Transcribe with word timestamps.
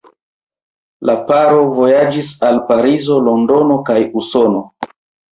La 1.09 1.15
paro 1.25 1.59
vojaĝis 1.79 2.29
al 2.47 2.57
Parizo, 2.69 3.17
Londono 3.27 3.77
kaj 3.91 3.99
Usono. 4.23 4.63